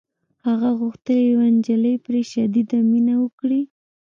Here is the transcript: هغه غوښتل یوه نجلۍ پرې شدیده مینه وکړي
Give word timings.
هغه 0.47 0.69
غوښتل 0.79 1.17
یوه 1.31 1.45
نجلۍ 1.55 1.95
پرې 2.05 2.21
شدیده 2.31 2.79
مینه 2.89 3.15
وکړي 3.23 3.61